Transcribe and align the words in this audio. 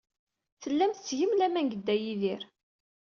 Tellam 0.61 0.91
tettgem 0.93 1.33
laman 1.35 1.65
deg 1.67 1.73
Dda 1.77 1.95
Yidir. 2.03 2.41